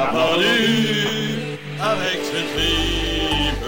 A 0.00 0.12
rendu 0.12 1.58
avec 1.78 2.20
ce 2.24 2.38
tripe. 2.54 3.64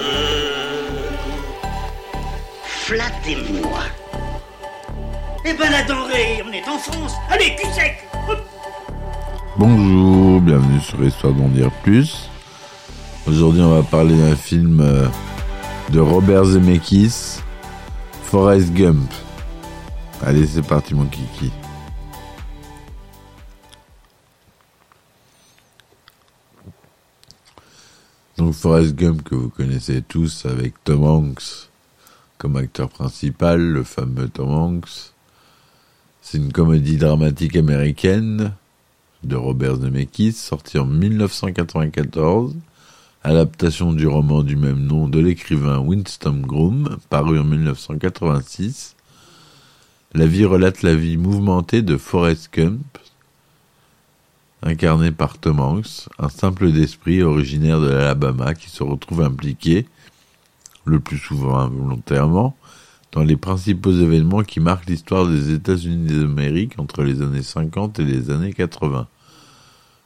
Flattez-moi. 2.64 3.80
Eh 5.44 5.52
ben 5.52 5.70
la 5.70 5.82
denrée, 5.82 6.42
on 6.48 6.52
est 6.54 6.66
en 6.66 6.78
France. 6.78 7.12
Allez, 7.28 7.54
cul 7.56 7.66
sec 7.74 8.08
Bonjour, 9.58 10.40
bienvenue 10.40 10.80
sur 10.80 11.04
Histoire 11.04 11.34
d'en 11.34 11.48
dire 11.48 11.70
plus. 11.82 12.30
Aujourd'hui, 13.26 13.60
on 13.60 13.74
va 13.74 13.82
parler 13.82 14.16
d'un 14.16 14.34
film 14.34 14.80
euh, 14.80 15.06
de 15.90 16.00
Robert 16.00 16.46
Zemeckis, 16.46 17.40
Forrest 18.24 18.72
Gump. 18.72 19.12
Allez, 20.24 20.46
c'est 20.46 20.66
parti, 20.66 20.94
mon 20.94 21.04
kiki. 21.04 21.52
Donc, 28.38 28.54
Forrest 28.54 28.94
Gump, 28.94 29.22
que 29.22 29.34
vous 29.34 29.50
connaissez 29.50 30.02
tous, 30.02 30.46
avec 30.46 30.74
Tom 30.84 31.04
Hanks 31.04 31.68
comme 32.42 32.56
acteur 32.56 32.88
principal, 32.88 33.60
le 33.60 33.84
fameux 33.84 34.28
Tom 34.28 34.50
Hanks. 34.50 35.12
C'est 36.22 36.38
une 36.38 36.50
comédie 36.50 36.96
dramatique 36.96 37.54
américaine 37.54 38.52
de 39.22 39.36
Robert 39.36 39.76
Zemeckis, 39.76 40.32
sorti 40.32 40.76
en 40.76 40.86
1994, 40.86 42.56
adaptation 43.22 43.92
du 43.92 44.08
roman 44.08 44.42
du 44.42 44.56
même 44.56 44.84
nom 44.84 45.06
de 45.06 45.20
l'écrivain 45.20 45.78
Winston 45.78 46.42
Groom, 46.44 46.96
paru 47.10 47.38
en 47.38 47.44
1986. 47.44 48.96
La 50.14 50.26
vie 50.26 50.44
relate 50.44 50.82
la 50.82 50.96
vie 50.96 51.18
mouvementée 51.18 51.82
de 51.82 51.96
Forrest 51.96 52.52
Gump, 52.52 52.98
incarné 54.62 55.10
par 55.10 55.38
Tom 55.38 55.60
Hanks, 55.60 56.08
un 56.18 56.28
simple 56.28 56.70
d'esprit 56.72 57.22
originaire 57.22 57.80
de 57.80 57.88
l'Alabama 57.88 58.54
qui 58.54 58.70
se 58.70 58.82
retrouve 58.82 59.22
impliqué, 59.22 59.86
le 60.84 61.00
plus 61.00 61.18
souvent 61.18 61.58
involontairement, 61.58 62.56
dans 63.12 63.22
les 63.22 63.36
principaux 63.36 63.92
événements 63.92 64.42
qui 64.42 64.60
marquent 64.60 64.88
l'histoire 64.88 65.26
des 65.26 65.52
États-Unis 65.52 66.20
d'Amérique 66.20 66.78
entre 66.78 67.02
les 67.02 67.20
années 67.20 67.42
50 67.42 67.98
et 67.98 68.04
les 68.04 68.30
années 68.30 68.52
80. 68.52 69.06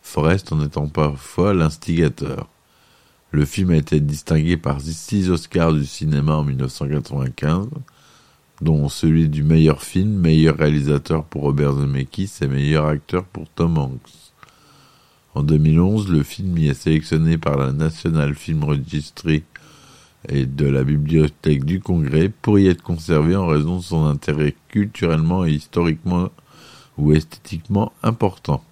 Forrest 0.02 0.52
en 0.52 0.64
étant 0.64 0.88
parfois 0.88 1.54
l'instigateur. 1.54 2.48
Le 3.30 3.44
film 3.44 3.70
a 3.70 3.76
été 3.76 4.00
distingué 4.00 4.56
par 4.56 4.80
six 4.80 5.30
Oscars 5.30 5.72
du 5.72 5.84
cinéma 5.84 6.36
en 6.36 6.44
1995, 6.44 7.68
dont 8.60 8.88
celui 8.88 9.28
du 9.28 9.42
meilleur 9.42 9.82
film, 9.82 10.10
meilleur 10.10 10.56
réalisateur 10.56 11.24
pour 11.24 11.42
Robert 11.42 11.74
Zemeckis 11.74 12.32
et 12.40 12.46
meilleur 12.46 12.86
acteur 12.86 13.24
pour 13.24 13.48
Tom 13.48 13.78
Hanks. 13.78 14.15
En 15.36 15.42
2011, 15.42 16.08
le 16.08 16.22
film 16.22 16.56
y 16.56 16.68
est 16.68 16.72
sélectionné 16.72 17.36
par 17.36 17.58
la 17.58 17.70
National 17.70 18.34
Film 18.34 18.64
Registry 18.64 19.44
et 20.30 20.46
de 20.46 20.64
la 20.64 20.82
Bibliothèque 20.82 21.66
du 21.66 21.78
Congrès 21.78 22.30
pour 22.30 22.58
y 22.58 22.68
être 22.68 22.82
conservé 22.82 23.36
en 23.36 23.46
raison 23.46 23.76
de 23.76 23.82
son 23.82 24.06
intérêt 24.06 24.54
culturellement 24.70 25.44
et 25.44 25.50
historiquement 25.50 26.30
ou 26.96 27.12
esthétiquement 27.12 27.92
important. 28.02 28.64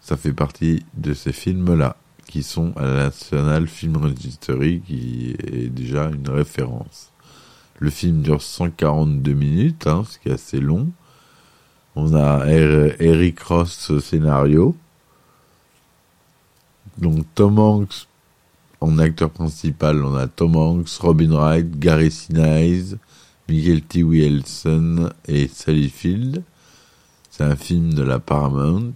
Ça 0.00 0.16
fait 0.16 0.32
partie 0.32 0.84
de 0.96 1.12
ces 1.12 1.32
films-là 1.32 1.96
qui 2.28 2.44
sont 2.44 2.72
à 2.76 2.82
la 2.82 2.94
National 3.06 3.66
Film 3.66 3.96
Registry 3.96 4.80
qui 4.86 5.34
est 5.42 5.70
déjà 5.70 6.08
une 6.08 6.28
référence. 6.28 7.10
Le 7.80 7.90
film 7.90 8.22
dure 8.22 8.42
142 8.42 9.32
minutes, 9.32 9.88
hein, 9.88 10.04
ce 10.08 10.20
qui 10.20 10.28
est 10.28 10.34
assez 10.34 10.60
long. 10.60 10.88
On 11.96 12.14
a 12.14 12.46
Eric 12.46 13.40
Ross 13.40 13.98
scénario. 13.98 14.76
Donc 16.98 17.24
Tom 17.34 17.58
Hanks 17.58 18.08
en 18.80 18.98
acteur 18.98 19.30
principal, 19.30 20.04
on 20.04 20.14
a 20.16 20.28
Tom 20.28 20.56
Hanks, 20.56 20.98
Robin 20.98 21.32
Wright, 21.32 21.78
Gary 21.78 22.10
Sinise, 22.10 22.98
Miguel 23.48 23.82
T. 23.82 24.02
Wilson 24.02 25.10
et 25.26 25.48
Sally 25.48 25.88
Field. 25.88 26.42
C'est 27.30 27.44
un 27.44 27.56
film 27.56 27.92
de 27.94 28.02
la 28.02 28.18
Paramount. 28.18 28.94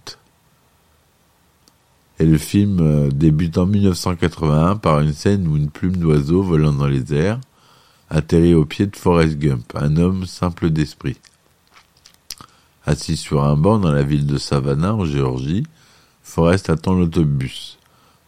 Et 2.19 2.25
le 2.25 2.37
film 2.37 2.79
euh, 2.79 3.09
débute 3.09 3.57
en 3.57 3.65
1981 3.65 4.77
par 4.77 4.99
une 5.01 5.13
scène 5.13 5.47
où 5.47 5.57
une 5.57 5.69
plume 5.69 5.97
d'oiseau 5.97 6.43
volant 6.43 6.71
dans 6.71 6.87
les 6.87 7.13
airs 7.13 7.39
atterrit 8.09 8.53
au 8.53 8.65
pied 8.65 8.85
de 8.85 8.95
Forrest 8.95 9.37
Gump, 9.37 9.73
un 9.75 9.97
homme 9.97 10.25
simple 10.25 10.69
d'esprit. 10.69 11.17
Assis 12.85 13.17
sur 13.17 13.43
un 13.43 13.57
banc 13.57 13.79
dans 13.79 13.91
la 13.91 14.03
ville 14.03 14.27
de 14.27 14.37
Savannah, 14.37 14.93
en 14.93 15.05
Géorgie, 15.05 15.65
Forrest 16.21 16.69
attend 16.69 16.93
l'autobus. 16.93 17.79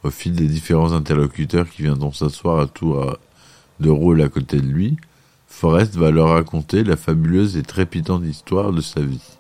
Au 0.05 0.11
fil 0.11 0.33
des 0.33 0.45
différents 0.45 0.93
interlocuteurs 0.93 1.67
qui 1.67 1.81
viendront 1.81 2.11
s'asseoir 2.11 2.59
à 2.59 2.67
tour 2.67 3.17
de 3.79 3.89
rôle 3.89 4.21
à 4.21 4.29
côté 4.29 4.61
de 4.61 4.67
lui, 4.67 4.97
Forrest 5.47 5.95
va 5.95 6.11
leur 6.11 6.29
raconter 6.29 6.83
la 6.83 6.95
fabuleuse 6.95 7.57
et 7.57 7.63
trépidante 7.63 8.23
histoire 8.23 8.71
de 8.71 8.81
sa 8.81 9.01
vie. 9.01 9.37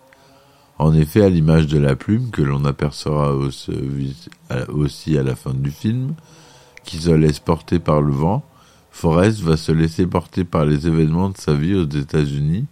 En 0.79 0.91
effet, 0.95 1.21
à 1.21 1.29
l'image 1.29 1.67
de 1.67 1.77
la 1.77 1.95
plume 1.95 2.31
que 2.31 2.41
l'on 2.41 2.65
apercevra 2.65 3.35
aussi 4.69 5.17
à 5.19 5.21
la 5.21 5.35
fin 5.35 5.53
du 5.53 5.69
film, 5.69 6.15
qui 6.83 6.97
se 6.97 7.11
laisse 7.11 7.37
porter 7.37 7.77
par 7.77 8.01
le 8.01 8.11
vent, 8.11 8.43
Forrest 8.89 9.41
va 9.41 9.57
se 9.57 9.71
laisser 9.71 10.07
porter 10.07 10.45
par 10.45 10.65
les 10.65 10.87
événements 10.87 11.29
de 11.29 11.37
sa 11.37 11.53
vie 11.53 11.75
aux 11.75 11.87
États-Unis 11.87 12.65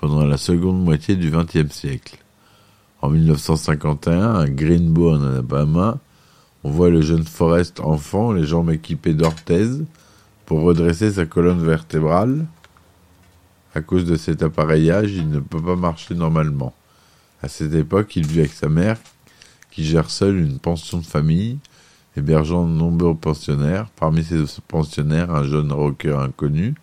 pendant 0.00 0.24
la 0.24 0.38
seconde 0.38 0.82
moitié 0.82 1.14
du 1.14 1.30
XXe 1.30 1.70
siècle. 1.70 2.16
En 3.02 3.10
1951, 3.10 4.34
à 4.34 4.48
Greenbow 4.48 5.14
en 5.14 5.22
Alabama, 5.22 5.98
on 6.64 6.70
voit 6.70 6.88
le 6.88 7.02
jeune 7.02 7.24
Forrest 7.24 7.78
enfant, 7.80 8.32
les 8.32 8.46
jambes 8.46 8.70
équipées 8.70 9.12
d'orthèses, 9.12 9.84
pour 10.46 10.62
redresser 10.62 11.12
sa 11.12 11.26
colonne 11.26 11.64
vertébrale. 11.64 12.46
À 13.74 13.82
cause 13.82 14.06
de 14.06 14.16
cet 14.16 14.42
appareillage, 14.42 15.12
il 15.12 15.28
ne 15.28 15.40
peut 15.40 15.60
pas 15.60 15.76
marcher 15.76 16.14
normalement. 16.14 16.74
À 17.42 17.48
cette 17.48 17.74
époque, 17.74 18.16
il 18.16 18.26
vit 18.26 18.40
avec 18.40 18.52
sa 18.52 18.70
mère, 18.70 18.96
qui 19.70 19.84
gère 19.84 20.08
seule 20.08 20.38
une 20.38 20.58
pension 20.58 20.98
de 20.98 21.04
famille, 21.04 21.58
hébergeant 22.16 22.64
de 22.64 22.72
nombreux 22.72 23.14
pensionnaires. 23.14 23.88
Parmi 23.96 24.24
ces 24.24 24.44
pensionnaires, 24.66 25.34
un 25.34 25.44
jeune 25.44 25.70
rocker 25.70 26.18
inconnu, 26.18 26.74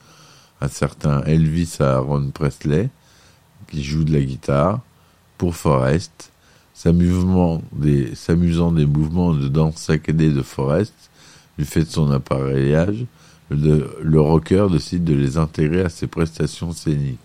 un 0.60 0.68
certain 0.68 1.24
Elvis 1.24 1.78
Aaron 1.80 2.30
Presley, 2.32 2.90
qui 3.68 3.84
joue 3.84 4.04
de 4.04 4.14
la 4.14 4.22
guitare, 4.22 4.82
pour 5.40 5.56
Forrest, 5.56 6.31
s'amusant 6.82 7.62
des, 8.72 8.86
mouvements 8.86 9.34
de 9.34 9.48
danse 9.48 9.76
saccadés 9.76 10.32
de 10.32 10.42
Forrest, 10.42 10.94
du 11.60 11.66
fait 11.66 11.82
de 11.82 11.90
son 11.90 12.10
appareillage, 12.10 13.06
le, 13.52 13.96
le 14.02 14.22
rocker 14.22 14.68
décide 14.72 15.04
de 15.04 15.14
les 15.14 15.38
intégrer 15.38 15.82
à 15.82 15.90
ses 15.90 16.08
prestations 16.08 16.72
scéniques, 16.72 17.20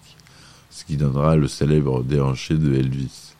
ce 0.70 0.84
qui 0.84 0.96
donnera 0.98 1.36
le 1.36 1.48
célèbre 1.48 2.02
déhanché 2.02 2.54
de 2.54 2.74
Elvis. 2.74 3.32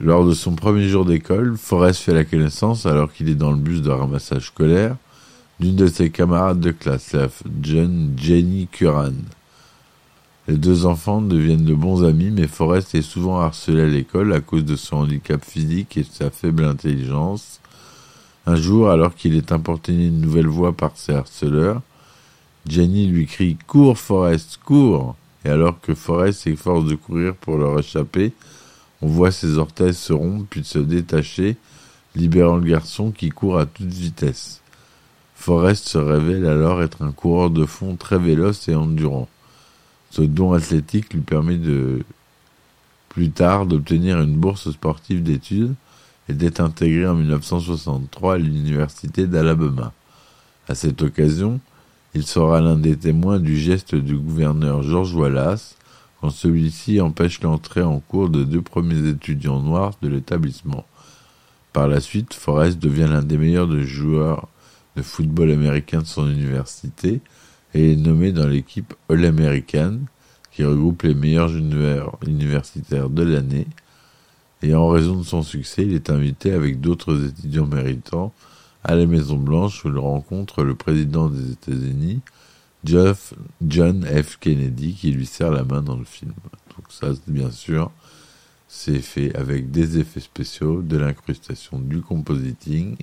Lors 0.00 0.26
de 0.26 0.32
son 0.32 0.54
premier 0.54 0.88
jour 0.88 1.04
d'école, 1.04 1.56
Forrest 1.58 2.00
fait 2.00 2.14
la 2.14 2.24
connaissance, 2.24 2.86
alors 2.86 3.12
qu'il 3.12 3.28
est 3.28 3.34
dans 3.34 3.50
le 3.50 3.58
bus 3.58 3.82
de 3.82 3.90
ramassage 3.90 4.46
scolaire, 4.46 4.96
d'une 5.60 5.76
de 5.76 5.88
ses 5.88 6.10
camarades 6.10 6.60
de 6.60 6.70
classe, 6.70 7.12
la 7.12 7.28
jeune 7.62 8.14
Jenny 8.16 8.66
Curran. 8.66 9.12
Les 10.46 10.58
deux 10.58 10.84
enfants 10.84 11.22
deviennent 11.22 11.64
de 11.64 11.74
bons 11.74 12.04
amis, 12.04 12.30
mais 12.30 12.46
Forrest 12.46 12.94
est 12.94 13.00
souvent 13.00 13.40
harcelé 13.40 13.80
à 13.80 13.86
l'école 13.86 14.34
à 14.34 14.40
cause 14.40 14.64
de 14.64 14.76
son 14.76 14.96
handicap 14.96 15.42
physique 15.42 15.96
et 15.96 16.02
de 16.02 16.10
sa 16.10 16.30
faible 16.30 16.64
intelligence. 16.64 17.60
Un 18.44 18.56
jour, 18.56 18.90
alors 18.90 19.14
qu'il 19.14 19.36
est 19.36 19.52
importuné 19.52 20.08
une 20.08 20.20
nouvelle 20.20 20.50
fois 20.50 20.74
par 20.74 20.98
ses 20.98 21.14
harceleurs, 21.14 21.80
Jenny 22.68 23.06
lui 23.06 23.26
crie 23.26 23.56
Cours, 23.66 23.96
Forrest, 23.96 24.58
cours 24.62 25.16
Et 25.46 25.48
alors 25.48 25.80
que 25.80 25.94
Forrest 25.94 26.40
s'efforce 26.40 26.84
de 26.84 26.94
courir 26.94 27.34
pour 27.36 27.56
leur 27.56 27.78
échapper, 27.78 28.32
on 29.00 29.06
voit 29.06 29.30
ses 29.30 29.56
orteils 29.56 29.94
se 29.94 30.12
rompre 30.12 30.46
puis 30.50 30.64
se 30.64 30.78
détacher, 30.78 31.56
libérant 32.14 32.56
le 32.56 32.68
garçon 32.68 33.12
qui 33.12 33.30
court 33.30 33.58
à 33.58 33.64
toute 33.64 33.86
vitesse. 33.86 34.60
Forrest 35.34 35.88
se 35.88 35.98
révèle 35.98 36.44
alors 36.44 36.82
être 36.82 37.02
un 37.02 37.12
coureur 37.12 37.48
de 37.48 37.64
fond 37.64 37.96
très 37.96 38.18
véloce 38.18 38.68
et 38.68 38.74
endurant. 38.74 39.28
Ce 40.14 40.22
don 40.22 40.52
athlétique 40.52 41.12
lui 41.12 41.22
permet 41.22 41.56
de 41.56 42.04
plus 43.08 43.32
tard 43.32 43.66
d'obtenir 43.66 44.20
une 44.20 44.36
bourse 44.36 44.70
sportive 44.70 45.24
d'études 45.24 45.74
et 46.28 46.34
d'être 46.34 46.60
intégré 46.60 47.04
en 47.04 47.16
1963 47.16 48.34
à 48.34 48.38
l'université 48.38 49.26
d'Alabama. 49.26 49.92
À 50.68 50.76
cette 50.76 51.02
occasion, 51.02 51.58
il 52.14 52.24
sera 52.24 52.60
l'un 52.60 52.76
des 52.76 52.96
témoins 52.96 53.40
du 53.40 53.56
geste 53.58 53.96
du 53.96 54.16
gouverneur 54.16 54.84
George 54.84 55.12
Wallace 55.16 55.74
quand 56.20 56.30
celui-ci 56.30 57.00
empêche 57.00 57.40
l'entrée 57.40 57.82
en 57.82 57.98
cours 57.98 58.28
de 58.28 58.44
deux 58.44 58.62
premiers 58.62 59.08
étudiants 59.08 59.60
noirs 59.60 59.94
de 60.00 60.06
l'établissement. 60.06 60.86
Par 61.72 61.88
la 61.88 61.98
suite, 61.98 62.34
Forrest 62.34 62.78
devient 62.78 63.08
l'un 63.10 63.24
des 63.24 63.36
meilleurs 63.36 63.80
joueurs 63.80 64.46
de 64.94 65.02
football 65.02 65.50
américain 65.50 66.02
de 66.02 66.06
son 66.06 66.30
université 66.30 67.20
et 67.74 67.92
est 67.92 67.96
nommé 67.96 68.32
dans 68.32 68.46
l'équipe 68.46 68.94
All-American 69.08 70.00
qui 70.52 70.64
regroupe 70.64 71.02
les 71.02 71.14
meilleurs 71.14 71.50
universitaires 72.26 73.10
de 73.10 73.22
l'année. 73.22 73.66
Et 74.62 74.74
en 74.74 74.88
raison 74.88 75.16
de 75.16 75.24
son 75.24 75.42
succès, 75.42 75.82
il 75.82 75.94
est 75.94 76.10
invité 76.10 76.52
avec 76.52 76.80
d'autres 76.80 77.26
étudiants 77.26 77.66
méritants 77.66 78.32
à 78.84 78.94
la 78.94 79.04
Maison 79.06 79.36
Blanche 79.36 79.84
où 79.84 79.88
il 79.88 79.98
rencontre 79.98 80.62
le 80.62 80.74
président 80.74 81.28
des 81.28 81.52
États-Unis, 81.52 82.20
John 82.84 84.04
F. 84.04 84.38
Kennedy, 84.38 84.94
qui 84.94 85.10
lui 85.10 85.26
serre 85.26 85.50
la 85.50 85.64
main 85.64 85.82
dans 85.82 85.96
le 85.96 86.04
film. 86.04 86.32
Donc 86.76 86.86
ça, 86.90 87.08
bien 87.26 87.50
sûr, 87.50 87.90
c'est 88.68 89.00
fait 89.00 89.34
avec 89.34 89.70
des 89.70 89.98
effets 89.98 90.20
spéciaux, 90.20 90.82
de 90.82 90.96
l'incrustation, 90.96 91.78
du 91.78 92.00
compositing. 92.00 92.96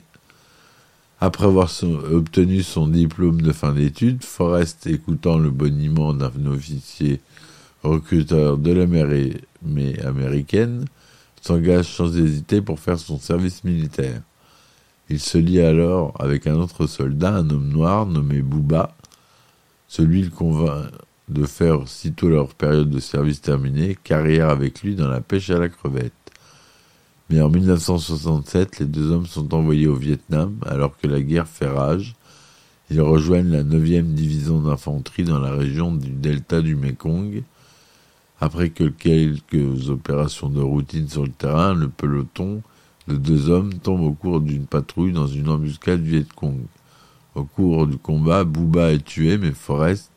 Après 1.24 1.46
avoir 1.46 1.70
obtenu 2.12 2.64
son 2.64 2.88
diplôme 2.88 3.44
de 3.44 3.52
fin 3.52 3.74
d'études, 3.74 4.24
Forrest, 4.24 4.88
écoutant 4.88 5.38
le 5.38 5.52
boniment 5.52 6.16
d'un 6.16 6.32
officier 6.48 7.22
recruteur 7.84 8.58
de 8.58 8.72
l'armée 8.72 10.00
américaine, 10.04 10.86
s'engage 11.40 11.86
sans 11.86 12.18
hésiter 12.18 12.62
pour 12.62 12.80
faire 12.80 12.98
son 12.98 13.20
service 13.20 13.64
militaire. 13.64 14.24
Il 15.10 15.20
se 15.20 15.38
lie 15.38 15.62
alors 15.62 16.16
avec 16.20 16.48
un 16.48 16.56
autre 16.56 16.88
soldat, 16.88 17.36
un 17.36 17.50
homme 17.52 17.70
noir 17.70 18.08
nommé 18.08 18.42
Bouba. 18.42 18.96
Celui 19.88 20.24
le 20.24 20.32
convainc 20.32 20.90
de 21.30 21.46
faire, 21.46 21.88
sitôt 21.88 22.30
leur 22.30 22.48
période 22.56 22.90
de 22.90 23.00
service 23.00 23.42
terminée, 23.42 23.96
carrière 24.04 24.50
avec 24.50 24.82
lui 24.82 24.96
dans 24.96 25.08
la 25.08 25.22
pêche 25.22 25.52
à 25.52 25.60
la 25.60 25.70
crevette. 25.70 26.14
Mais 27.32 27.40
en 27.40 27.50
1967, 27.50 28.80
les 28.80 28.86
deux 28.86 29.10
hommes 29.10 29.26
sont 29.26 29.54
envoyés 29.54 29.88
au 29.88 29.96
Vietnam 29.96 30.58
alors 30.66 30.98
que 30.98 31.08
la 31.08 31.22
guerre 31.22 31.48
fait 31.48 31.70
rage. 31.70 32.14
Ils 32.90 33.00
rejoignent 33.00 33.52
la 33.52 33.64
9e 33.64 34.14
division 34.14 34.60
d'infanterie 34.60 35.24
dans 35.24 35.40
la 35.40 35.52
région 35.52 35.96
du 35.96 36.10
delta 36.10 36.62
du 36.62 36.76
Mekong. 36.76 37.44
Après 38.42 38.70
que 38.70 38.84
quelques 38.84 39.90
opérations 39.90 40.50
de 40.50 40.60
routine 40.60 41.08
sur 41.08 41.24
le 41.24 41.32
terrain, 41.32 41.74
le 41.74 41.88
peloton 41.88 42.62
de 43.08 43.16
deux 43.16 43.50
hommes 43.50 43.76
tombent 43.76 44.02
au 44.02 44.12
cours 44.12 44.42
d'une 44.42 44.66
patrouille 44.66 45.14
dans 45.14 45.28
une 45.28 45.48
embuscade 45.48 46.02
Viet 46.02 46.28
Cong. 46.36 46.60
Au 47.36 47.46
cours 47.46 47.88
du 47.88 47.98
combat, 47.98 48.44
Booba 48.44 48.92
est 48.92 49.06
tué, 49.06 49.38
mais 49.38 49.52
Forrest, 49.52 50.12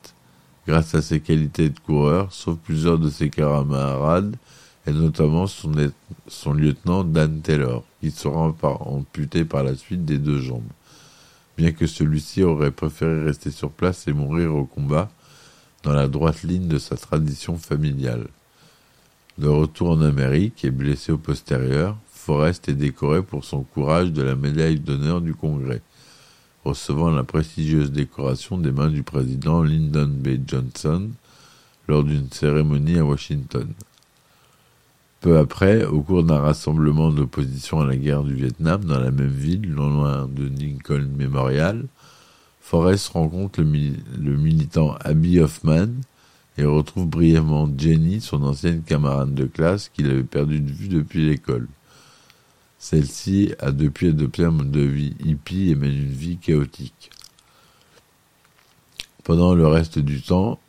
grâce 0.66 0.96
à 0.96 1.02
ses 1.02 1.20
qualités 1.20 1.68
de 1.68 1.78
coureur, 1.78 2.32
sauve 2.32 2.56
plusieurs 2.56 2.98
de 2.98 3.08
ses 3.08 3.30
camarades, 3.30 4.34
et 4.86 4.92
notamment 4.92 5.46
son, 5.46 6.52
lieutenant 6.52 7.04
Dan 7.04 7.40
Taylor, 7.40 7.84
qui 8.00 8.10
sera 8.10 8.54
amputé 8.62 9.44
par 9.44 9.64
la 9.64 9.74
suite 9.74 10.04
des 10.04 10.18
deux 10.18 10.40
jambes. 10.40 10.62
Bien 11.56 11.72
que 11.72 11.86
celui-ci 11.86 12.42
aurait 12.42 12.70
préféré 12.70 13.24
rester 13.24 13.50
sur 13.50 13.70
place 13.70 14.06
et 14.08 14.12
mourir 14.12 14.54
au 14.54 14.64
combat, 14.64 15.10
dans 15.82 15.92
la 15.92 16.08
droite 16.08 16.42
ligne 16.42 16.68
de 16.68 16.78
sa 16.78 16.96
tradition 16.96 17.56
familiale. 17.56 18.26
De 19.38 19.48
retour 19.48 19.90
en 19.90 20.02
Amérique 20.02 20.64
et 20.64 20.70
blessé 20.70 21.12
au 21.12 21.18
postérieur, 21.18 21.96
Forrest 22.06 22.68
est 22.68 22.74
décoré 22.74 23.22
pour 23.22 23.44
son 23.44 23.62
courage 23.62 24.12
de 24.12 24.22
la 24.22 24.34
médaille 24.34 24.80
d'honneur 24.80 25.20
du 25.20 25.34
Congrès, 25.34 25.82
recevant 26.64 27.10
la 27.10 27.24
prestigieuse 27.24 27.92
décoration 27.92 28.56
des 28.56 28.72
mains 28.72 28.88
du 28.88 29.02
président 29.02 29.62
Lyndon 29.62 30.08
B. 30.08 30.38
Johnson 30.46 31.10
lors 31.86 32.02
d'une 32.02 32.30
cérémonie 32.30 32.98
à 32.98 33.04
Washington. 33.04 33.68
Peu 35.24 35.38
après, 35.38 35.86
au 35.86 36.02
cours 36.02 36.22
d'un 36.22 36.40
rassemblement 36.40 37.10
d'opposition 37.10 37.80
à 37.80 37.86
la 37.86 37.96
guerre 37.96 38.24
du 38.24 38.34
Vietnam 38.34 38.84
dans 38.84 39.00
la 39.00 39.10
même 39.10 39.26
ville, 39.26 39.72
non 39.72 39.88
loin 39.88 40.28
de 40.28 40.44
Lincoln 40.44 41.08
Memorial, 41.16 41.86
Forrest 42.60 43.08
rencontre 43.08 43.62
le, 43.62 44.36
militant 44.36 44.98
Abby 45.00 45.40
Hoffman 45.40 45.88
et 46.58 46.64
retrouve 46.64 47.06
brièvement 47.06 47.66
Jenny, 47.74 48.20
son 48.20 48.42
ancienne 48.42 48.82
camarade 48.82 49.34
de 49.34 49.46
classe 49.46 49.88
qu'il 49.88 50.10
avait 50.10 50.24
perdue 50.24 50.60
de 50.60 50.70
vue 50.70 50.88
depuis 50.88 51.24
l'école. 51.24 51.68
Celle-ci 52.78 53.54
a 53.60 53.72
depuis 53.72 54.08
adopté 54.08 54.44
un 54.44 54.50
mode 54.50 54.72
de 54.72 54.80
vie 54.80 55.16
hippie 55.24 55.70
et 55.70 55.74
mène 55.74 55.96
une 55.96 56.12
vie 56.12 56.36
chaotique. 56.36 57.08
Pendant 59.22 59.54
le 59.54 59.66
reste 59.66 59.98
du 59.98 60.20
temps, 60.20 60.60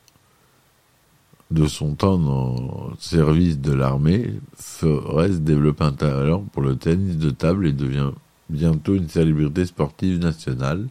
de 1.52 1.68
son 1.68 1.94
temps 1.96 2.18
le 2.18 2.96
service 3.00 3.60
de 3.60 3.74
l'armée, 3.74 4.34
Forrest 4.56 5.42
développe 5.42 5.82
un 5.82 5.92
talent 5.92 6.44
pour 6.52 6.64
le 6.64 6.76
tennis 6.76 7.18
de 7.18 7.30
table 7.30 7.68
et 7.68 7.74
devient 7.74 8.12
bientôt 8.50 8.96
une 8.96 9.10
célébrité 9.10 9.66
sportive 9.66 10.20
nationale, 10.20 10.88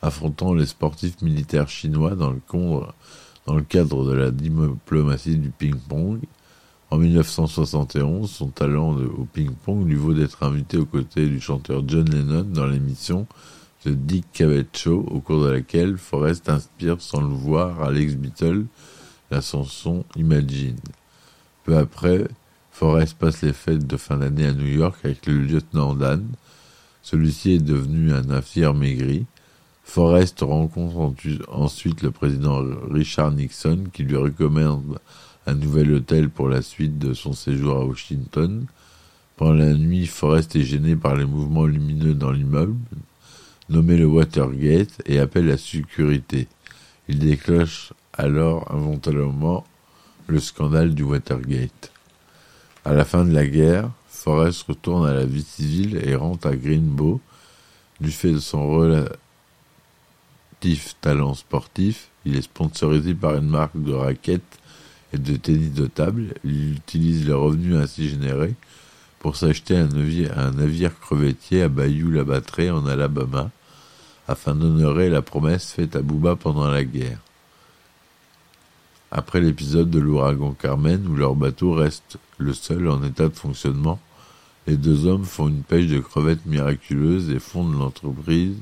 affrontant 0.00 0.54
les 0.54 0.66
sportifs 0.66 1.20
militaires 1.22 1.68
chinois 1.68 2.14
dans 2.14 2.30
le, 2.30 3.62
cadre 3.62 4.04
de 4.04 4.12
la 4.12 4.30
diplomatie 4.30 5.36
du 5.36 5.50
ping-pong. 5.50 6.20
En 6.90 6.98
1971, 6.98 8.30
son 8.30 8.48
talent 8.48 8.96
au 8.96 9.26
ping-pong 9.32 9.86
lui 9.86 9.94
vaut 9.94 10.12
d'être 10.12 10.42
invité 10.42 10.76
aux 10.76 10.84
côtés 10.84 11.26
du 11.26 11.40
chanteur 11.40 11.82
John 11.86 12.08
Lennon 12.08 12.44
dans 12.44 12.66
l'émission 12.66 13.26
The 13.84 13.88
Dick 13.88 14.26
Cavett 14.32 14.76
Show, 14.76 15.06
au 15.10 15.20
cours 15.20 15.44
de 15.44 15.50
laquelle 15.50 15.96
Forrest 15.96 16.48
inspire 16.48 17.00
sans 17.00 17.20
le 17.20 17.34
voir 17.34 17.82
à 17.82 17.90
l'ex-Beatle 17.90 18.66
la 19.32 19.40
chanson 19.40 20.04
Imagine. 20.16 20.76
Peu 21.64 21.76
après, 21.78 22.28
Forrest 22.70 23.16
passe 23.16 23.42
les 23.42 23.54
fêtes 23.54 23.86
de 23.86 23.96
fin 23.96 24.18
d'année 24.18 24.46
à 24.46 24.52
New 24.52 24.66
York 24.66 24.96
avec 25.04 25.26
le 25.26 25.38
lieutenant 25.38 25.94
Dan. 25.94 26.26
Celui-ci 27.02 27.52
est 27.52 27.64
devenu 27.64 28.12
un 28.12 28.22
navire 28.22 28.74
maigri. 28.74 29.24
Forrest 29.84 30.40
rencontre 30.40 31.14
ensuite 31.48 32.02
le 32.02 32.10
président 32.10 32.62
Richard 32.90 33.32
Nixon 33.32 33.84
qui 33.92 34.04
lui 34.04 34.16
recommande 34.16 34.98
un 35.46 35.54
nouvel 35.54 35.92
hôtel 35.94 36.28
pour 36.28 36.48
la 36.48 36.60
suite 36.60 36.98
de 36.98 37.14
son 37.14 37.32
séjour 37.32 37.76
à 37.76 37.84
Washington. 37.86 38.66
Pendant 39.36 39.54
la 39.54 39.74
nuit, 39.74 40.06
Forrest 40.06 40.54
est 40.56 40.62
gêné 40.62 40.94
par 40.94 41.16
les 41.16 41.24
mouvements 41.24 41.66
lumineux 41.66 42.14
dans 42.14 42.30
l'immeuble, 42.30 42.76
nommé 43.70 43.96
le 43.96 44.06
Watergate, 44.06 45.02
et 45.06 45.18
appelle 45.18 45.46
la 45.46 45.56
sécurité. 45.56 46.48
Il 47.08 47.18
déclenche 47.18 47.92
alors 48.12 48.70
involontairement 48.72 49.64
le 50.26 50.40
scandale 50.40 50.94
du 50.94 51.02
Watergate. 51.02 51.92
À 52.84 52.92
la 52.92 53.04
fin 53.04 53.24
de 53.24 53.32
la 53.32 53.46
guerre, 53.46 53.90
Forrest 54.08 54.64
retourne 54.68 55.06
à 55.06 55.14
la 55.14 55.24
vie 55.24 55.42
civile 55.42 56.00
et 56.04 56.14
rentre 56.14 56.46
à 56.46 56.56
Greenbow. 56.56 57.20
Du 58.00 58.10
fait 58.10 58.32
de 58.32 58.38
son 58.38 58.68
relatif 58.68 59.06
talent 61.00 61.34
sportif, 61.34 62.08
il 62.24 62.36
est 62.36 62.42
sponsorisé 62.42 63.14
par 63.14 63.36
une 63.36 63.48
marque 63.48 63.80
de 63.80 63.92
raquettes 63.92 64.58
et 65.12 65.18
de 65.18 65.36
tennis 65.36 65.72
de 65.72 65.86
table, 65.86 66.34
il 66.44 66.74
utilise 66.74 67.26
les 67.26 67.32
revenus 67.32 67.76
ainsi 67.76 68.08
générés 68.08 68.54
pour 69.18 69.36
s'acheter 69.36 69.76
un, 69.76 69.86
navire, 69.86 70.98
crevettier 70.98 71.62
à 71.62 71.68
Bayou-la-Batterie 71.68 72.70
en 72.70 72.86
Alabama, 72.86 73.50
afin 74.26 74.54
d'honorer 74.54 75.10
la 75.10 75.22
promesse 75.22 75.70
faite 75.70 75.94
à 75.94 76.02
Bouba 76.02 76.34
pendant 76.34 76.68
la 76.68 76.82
guerre. 76.82 77.18
Après 79.14 79.42
l'épisode 79.42 79.90
de 79.90 79.98
l'ouragan 79.98 80.52
Carmen, 80.54 81.06
où 81.06 81.14
leur 81.14 81.36
bateau 81.36 81.74
reste 81.74 82.16
le 82.38 82.54
seul 82.54 82.88
en 82.88 83.04
état 83.04 83.28
de 83.28 83.34
fonctionnement, 83.34 84.00
les 84.66 84.78
deux 84.78 85.04
hommes 85.04 85.26
font 85.26 85.48
une 85.48 85.64
pêche 85.64 85.88
de 85.88 85.98
crevettes 85.98 86.46
miraculeuse 86.46 87.28
et 87.28 87.38
fondent 87.38 87.78
l'entreprise 87.78 88.56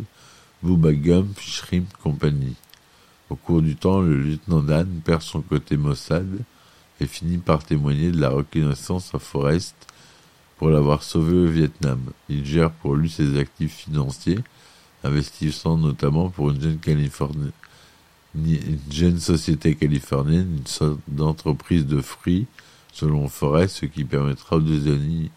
Bouba 0.61 0.93
Gump 0.93 1.39
Shrimp 1.39 1.87
Company. 2.03 2.57
Au 3.31 3.37
cours 3.37 3.63
du 3.63 3.77
temps, 3.77 4.01
le 4.01 4.17
lieutenant 4.17 4.65
Dan 4.65 4.89
perd 5.05 5.23
son 5.23 5.41
côté 5.41 5.77
Mossad 5.77 6.27
et 7.01 7.07
finit 7.07 7.39
par 7.39 7.63
témoigner 7.63 8.11
de 8.11 8.21
la 8.21 8.31
reconnaissance 8.31 9.15
à 9.15 9.21
Forrest 9.21 9.77
pour 10.57 10.69
l'avoir 10.69 11.05
sauvé 11.05 11.37
au 11.37 11.47
Vietnam. 11.47 12.01
Il 12.29 12.45
gère 12.45 12.73
pour 12.73 12.97
lui 12.97 13.09
ses 13.09 13.39
actifs 13.39 13.85
financiers, 13.87 14.41
investissant 15.05 15.79
notamment 15.79 16.29
pour 16.29 16.51
une 16.51 16.61
jeune, 16.61 16.81
une 18.35 18.79
jeune 18.91 19.19
société 19.19 19.75
californienne, 19.75 20.59
une 20.59 20.67
sorte 20.67 21.01
d'entreprise 21.09 21.87
de 21.87 22.01
fruits, 22.01 22.47
selon 22.93 23.29
Forrest, 23.29 23.77
ce 23.77 23.87
qui 23.87 24.05
permettra 24.05 24.57
aux 24.57 24.61
deux 24.61 24.93
amis 24.93 25.31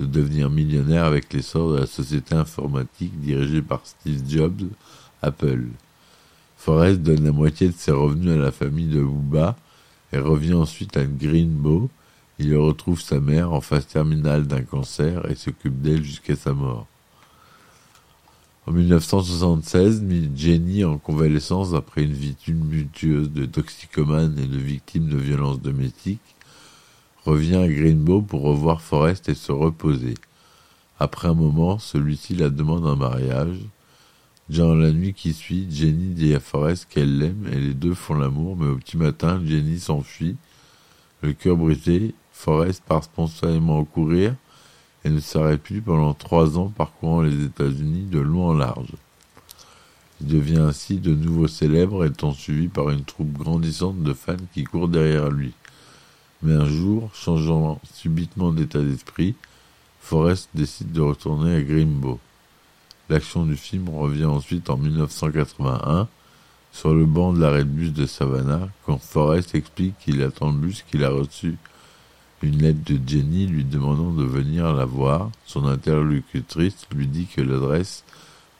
de 0.00 0.06
devenir 0.06 0.50
millionnaires 0.50 1.04
avec 1.04 1.32
l'essor 1.32 1.72
de 1.72 1.78
la 1.78 1.86
société 1.86 2.34
informatique 2.34 3.18
dirigée 3.20 3.62
par 3.62 3.80
Steve 3.84 4.22
Jobs, 4.28 4.68
Apple. 5.22 5.66
Forrest 6.56 7.00
donne 7.00 7.24
la 7.24 7.32
moitié 7.32 7.68
de 7.68 7.74
ses 7.76 7.92
revenus 7.92 8.32
à 8.32 8.36
la 8.36 8.52
famille 8.52 8.88
de 8.88 9.02
Booba 9.02 9.56
et 10.12 10.18
revient 10.18 10.54
ensuite 10.54 10.96
à 10.96 11.04
Greenbow 11.04 11.88
Il 12.38 12.48
y 12.48 12.56
retrouve 12.56 13.00
sa 13.00 13.20
mère 13.20 13.52
en 13.52 13.60
phase 13.60 13.86
terminale 13.86 14.46
d'un 14.46 14.62
cancer 14.62 15.30
et 15.30 15.34
s'occupe 15.34 15.80
d'elle 15.80 16.04
jusqu'à 16.04 16.36
sa 16.36 16.52
mort. 16.52 16.86
En 18.68 18.72
1976, 18.72 20.04
Jenny, 20.34 20.82
en 20.82 20.98
convalescence 20.98 21.72
après 21.72 22.02
une 22.02 22.12
vie 22.12 22.34
tumultueuse 22.34 23.30
de 23.30 23.46
toxicomane 23.46 24.36
et 24.40 24.46
de 24.48 24.58
victime 24.58 25.08
de 25.08 25.16
violences 25.16 25.60
domestiques, 25.60 26.34
revient 27.24 27.56
à 27.56 27.68
Greenbow 27.68 28.22
pour 28.22 28.42
revoir 28.42 28.80
Forrest 28.80 29.28
et 29.28 29.34
se 29.34 29.52
reposer. 29.52 30.14
Après 30.98 31.28
un 31.28 31.34
moment, 31.34 31.78
celui-ci 31.78 32.34
la 32.34 32.50
demande 32.50 32.88
un 32.88 32.96
mariage. 32.96 33.56
Dans 34.48 34.74
la 34.74 34.90
nuit 34.90 35.14
qui 35.14 35.32
suit, 35.32 35.68
Jenny 35.70 36.14
dit 36.14 36.34
à 36.34 36.40
Forrest 36.40 36.88
qu'elle 36.90 37.18
l'aime 37.18 37.46
et 37.52 37.60
les 37.60 37.74
deux 37.74 37.94
font 37.94 38.14
l'amour, 38.14 38.56
mais 38.56 38.66
au 38.66 38.76
petit 38.78 38.96
matin, 38.96 39.40
Jenny 39.46 39.78
s'enfuit. 39.78 40.34
Le 41.22 41.32
cœur 41.34 41.56
brisé, 41.56 42.16
Forrest 42.32 42.82
part 42.84 43.04
spontanément 43.04 43.84
courir 43.84 44.34
et 45.06 45.10
ne 45.10 45.20
s'arrête 45.20 45.62
plus 45.62 45.80
pendant 45.80 46.14
trois 46.14 46.58
ans 46.58 46.68
parcourant 46.68 47.22
les 47.22 47.44
États-Unis 47.44 48.06
de 48.10 48.18
long 48.18 48.48
en 48.48 48.54
large. 48.54 48.90
Il 50.20 50.26
devient 50.26 50.58
ainsi 50.58 50.96
de 50.96 51.14
nouveau 51.14 51.46
célèbre, 51.46 52.04
étant 52.04 52.32
suivi 52.32 52.66
par 52.66 52.90
une 52.90 53.04
troupe 53.04 53.32
grandissante 53.32 54.02
de 54.02 54.12
fans 54.12 54.34
qui 54.52 54.64
courent 54.64 54.88
derrière 54.88 55.30
lui. 55.30 55.52
Mais 56.42 56.54
un 56.54 56.66
jour, 56.66 57.10
changeant 57.14 57.80
subitement 57.94 58.52
d'état 58.52 58.80
d'esprit, 58.80 59.36
Forrest 60.00 60.48
décide 60.54 60.90
de 60.90 61.02
retourner 61.02 61.54
à 61.54 61.62
Grimbo. 61.62 62.18
L'action 63.08 63.46
du 63.46 63.56
film 63.56 63.88
revient 63.88 64.24
ensuite 64.24 64.70
en 64.70 64.76
1981 64.76 66.08
sur 66.72 66.94
le 66.94 67.06
banc 67.06 67.32
de 67.32 67.40
l'arrêt 67.40 67.64
de 67.64 67.70
bus 67.70 67.92
de 67.92 68.06
Savannah 68.06 68.68
quand 68.84 68.98
Forrest 68.98 69.54
explique 69.54 69.96
qu'il 70.00 70.20
attend 70.22 70.50
le 70.50 70.58
bus 70.58 70.82
qu'il 70.82 71.04
a 71.04 71.10
reçu 71.10 71.56
une 72.42 72.62
lettre 72.62 72.80
de 72.84 72.98
Jenny 73.06 73.46
lui 73.46 73.64
demandant 73.64 74.12
de 74.12 74.24
venir 74.24 74.72
la 74.74 74.84
voir. 74.84 75.30
Son 75.46 75.66
interlocutrice 75.66 76.86
lui 76.94 77.06
dit 77.06 77.26
que 77.26 77.40
l'adresse 77.40 78.04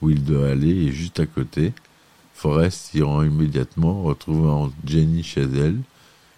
où 0.01 0.11
il 0.11 0.25
doit 0.25 0.49
aller 0.49 0.87
est 0.87 0.93
juste 0.93 1.21
à 1.21 1.27
côté. 1.27 1.73
Forrest 2.35 2.91
s'y 2.91 3.03
rend 3.03 3.23
immédiatement, 3.23 4.03
retrouvant 4.03 4.71
Jenny 4.87 5.23
chez 5.23 5.43
elle, 5.43 5.81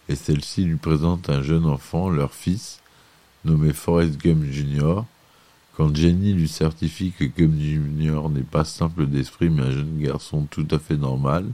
et 0.08 0.14
celle-ci 0.14 0.64
lui 0.64 0.76
présente 0.76 1.28
un 1.28 1.42
jeune 1.42 1.66
enfant, 1.66 2.08
leur 2.08 2.32
fils, 2.32 2.80
nommé 3.44 3.72
Forrest 3.72 4.16
Gump 4.16 4.44
Jr. 4.44 5.02
Quand 5.76 5.94
Jenny 5.94 6.32
lui 6.32 6.48
certifie 6.48 7.12
que 7.12 7.24
Gump 7.24 7.54
Jr. 7.58 8.28
n'est 8.30 8.42
pas 8.42 8.64
simple 8.64 9.06
d'esprit 9.06 9.48
mais 9.48 9.62
un 9.62 9.70
jeune 9.70 9.98
garçon 9.98 10.46
tout 10.50 10.66
à 10.70 10.78
fait 10.78 10.96
normal, 10.96 11.46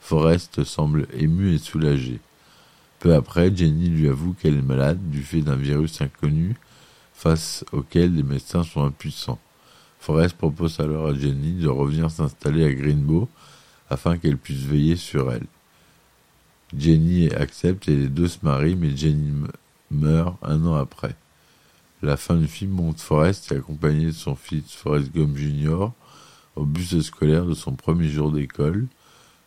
Forrest 0.00 0.64
semble 0.64 1.06
ému 1.14 1.54
et 1.54 1.58
soulagé. 1.58 2.20
Peu 3.04 3.14
après, 3.14 3.54
Jenny 3.54 3.90
lui 3.90 4.08
avoue 4.08 4.32
qu'elle 4.32 4.56
est 4.56 4.62
malade 4.62 5.10
du 5.10 5.22
fait 5.22 5.42
d'un 5.42 5.56
virus 5.56 6.00
inconnu 6.00 6.56
face 7.12 7.62
auquel 7.70 8.14
les 8.14 8.22
médecins 8.22 8.62
sont 8.62 8.82
impuissants. 8.82 9.38
Forrest 10.00 10.34
propose 10.38 10.80
alors 10.80 11.08
à 11.08 11.14
Jenny 11.14 11.52
de 11.52 11.68
revenir 11.68 12.10
s'installer 12.10 12.64
à 12.64 12.72
Greenbow 12.72 13.28
afin 13.90 14.16
qu'elle 14.16 14.38
puisse 14.38 14.62
veiller 14.62 14.96
sur 14.96 15.30
elle. 15.30 15.44
Jenny 16.74 17.28
accepte 17.34 17.90
et 17.90 17.94
les 17.94 18.08
deux 18.08 18.26
se 18.26 18.38
marient, 18.42 18.74
mais 18.74 18.96
Jenny 18.96 19.34
meurt 19.90 20.38
un 20.42 20.64
an 20.64 20.76
après. 20.76 21.14
La 22.00 22.16
fin 22.16 22.36
du 22.36 22.48
film 22.48 22.70
montre 22.70 23.02
Forrest 23.02 23.52
accompagné 23.52 24.06
de 24.06 24.12
son 24.12 24.34
fils 24.34 24.72
Forrest 24.72 25.14
Gump 25.14 25.36
Jr. 25.36 25.90
au 26.56 26.64
bus 26.64 26.98
scolaire 27.02 27.44
de 27.44 27.52
son 27.52 27.72
premier 27.72 28.08
jour 28.08 28.32
d'école. 28.32 28.86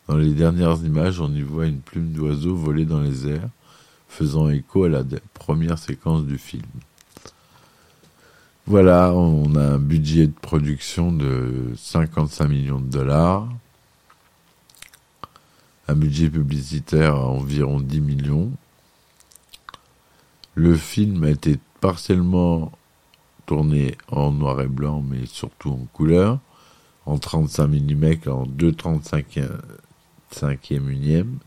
Dans 0.08 0.16
les 0.16 0.32
dernières 0.32 0.78
images, 0.84 1.20
on 1.20 1.30
y 1.34 1.42
voit 1.42 1.66
une 1.66 1.80
plume 1.80 2.12
d'oiseau 2.12 2.56
voler 2.56 2.86
dans 2.86 3.02
les 3.02 3.28
airs, 3.28 3.50
faisant 4.08 4.48
écho 4.48 4.84
à 4.84 4.88
la 4.88 5.04
première 5.34 5.78
séquence 5.78 6.24
du 6.24 6.38
film. 6.38 6.64
Voilà, 8.66 9.12
on 9.12 9.54
a 9.54 9.62
un 9.62 9.78
budget 9.78 10.26
de 10.28 10.32
production 10.32 11.12
de 11.12 11.72
55 11.76 12.48
millions 12.48 12.80
de 12.80 12.88
dollars, 12.88 13.48
un 15.88 15.94
budget 15.94 16.30
publicitaire 16.30 17.14
à 17.14 17.28
environ 17.28 17.78
10 17.78 18.00
millions. 18.00 18.50
Le 20.54 20.74
film 20.74 21.22
a 21.24 21.30
été 21.30 21.58
partiellement 21.82 22.72
tourné 23.44 23.98
en 24.10 24.32
noir 24.32 24.62
et 24.62 24.68
blanc, 24.68 25.04
mais 25.06 25.26
surtout 25.26 25.70
en 25.70 25.86
couleur, 25.92 26.38
en 27.04 27.18
35 27.18 27.66
mm, 27.68 28.04
en 28.30 28.46
2,35 28.46 29.46
cinquième 30.30 30.88
unième. 30.90 31.38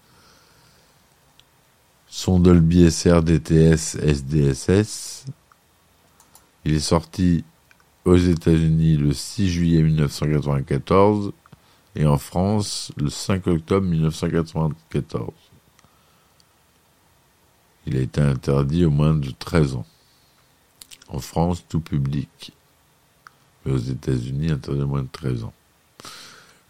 Son 2.08 2.40
Dolby 2.40 2.92
SR 2.92 3.24
DTS 3.24 3.96
SDSS. 3.96 5.26
Il 6.66 6.74
est 6.74 6.80
sorti 6.80 7.44
aux 8.06 8.18
États-Unis 8.18 8.98
le 8.98 9.14
6 9.14 9.50
juillet 9.50 9.82
1994 9.82 11.32
et 11.96 12.06
en 12.06 12.18
France 12.18 12.92
le 12.98 13.10
5 13.10 13.48
octobre 13.48 13.88
1994. 13.88 15.32
Il 17.88 17.98
a 17.98 18.02
été 18.02 18.22
interdit 18.22 18.86
au 18.86 18.92
moins 18.92 19.14
de 19.14 19.32
13 19.32 19.76
ans. 19.76 19.86
En 21.08 21.20
France, 21.20 21.66
tout 21.68 21.82
public. 21.82 22.54
Mais 23.66 23.72
aux 23.72 23.78
États-Unis, 23.78 24.52
interdit 24.52 24.82
au 24.82 24.88
moins 24.88 25.04
de 25.04 25.10
13 25.12 25.44
ans. 25.44 25.54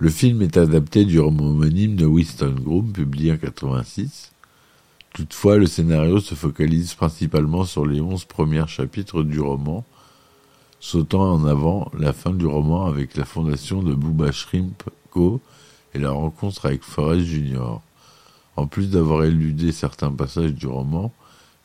Le 0.02 0.10
film 0.10 0.42
est 0.42 0.58
adapté 0.58 1.06
du 1.06 1.20
roman 1.20 1.50
homonyme 1.50 1.96
de 1.96 2.08
Winston 2.08 2.56
Groom, 2.60 2.92
publié 2.92 3.34
en 3.34 3.38
86. 3.38 4.32
Toutefois, 5.14 5.58
le 5.58 5.68
scénario 5.68 6.20
se 6.20 6.34
focalise 6.34 6.96
principalement 6.96 7.66
sur 7.66 7.86
les 7.86 8.02
onze 8.02 8.26
premiers 8.26 8.66
chapitres 8.66 9.22
du 9.22 9.40
roman, 9.40 9.86
sautant 10.80 11.32
en 11.32 11.46
avant 11.46 11.92
la 11.96 12.14
fin 12.14 12.34
du 12.34 12.48
roman 12.48 12.88
avec 12.88 13.16
la 13.16 13.26
fondation 13.26 13.84
de 13.84 13.94
Booba 13.94 14.32
Shrimp 14.32 14.82
Co. 15.12 15.40
et 15.94 16.00
la 16.00 16.10
rencontre 16.10 16.66
avec 16.66 16.82
Forrest 16.82 17.28
Jr. 17.28 17.80
En 18.56 18.66
plus 18.66 18.90
d'avoir 18.90 19.24
éludé 19.24 19.72
certains 19.72 20.12
passages 20.12 20.56
du 20.56 20.66
roman, 20.66 21.14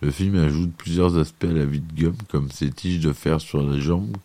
le 0.02 0.10
film 0.10 0.36
ajoute 0.36 0.74
plusieurs 0.76 1.16
aspects 1.16 1.44
à 1.44 1.54
la 1.54 1.64
vie 1.64 1.80
de 1.80 2.02
Gum, 2.02 2.16
comme 2.28 2.50
ses 2.50 2.70
tiges 2.70 3.00
de 3.00 3.14
fer 3.14 3.40
sur 3.40 3.62
les 3.62 3.80
jambes 3.80 4.18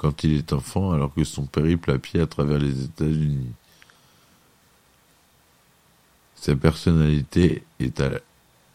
quand 0.00 0.24
il 0.24 0.32
est 0.38 0.54
enfant 0.54 0.92
alors 0.92 1.12
que 1.12 1.24
son 1.24 1.44
périple 1.44 1.90
à 1.90 1.98
pied 1.98 2.20
à 2.20 2.26
travers 2.26 2.58
les 2.58 2.84
États-Unis. 2.84 3.52
Sa 6.36 6.56
personnalité 6.56 7.64
est 7.80 8.02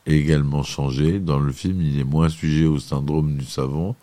également 0.05 0.61
changée. 0.61 1.17
Dans 1.17 1.39
le 1.39 1.51
film, 1.51 1.81
il 1.81 1.99
est 1.99 2.03
moins 2.03 2.29
sujet 2.29 2.67
au 2.67 2.77
syndrome 2.77 3.37
du 3.37 3.45
savant, 3.45 3.95